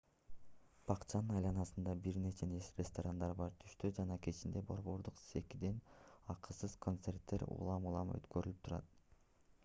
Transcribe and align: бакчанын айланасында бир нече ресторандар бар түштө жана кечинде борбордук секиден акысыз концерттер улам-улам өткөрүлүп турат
бакчанын 0.91 1.35
айланасында 1.39 1.91
бир 2.05 2.15
нече 2.21 2.47
ресторандар 2.79 3.33
бар 3.41 3.51
түштө 3.63 3.91
жана 3.99 4.17
кечинде 4.27 4.63
борбордук 4.71 5.21
секиден 5.25 5.77
акысыз 6.35 6.75
концерттер 6.87 7.45
улам-улам 7.57 8.15
өткөрүлүп 8.17 8.65
турат 8.69 8.97